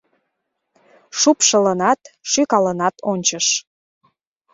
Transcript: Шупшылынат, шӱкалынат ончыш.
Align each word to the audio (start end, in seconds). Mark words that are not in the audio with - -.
Шупшылынат, 1.19 2.01
шӱкалынат 2.29 2.95
ончыш. 3.11 3.47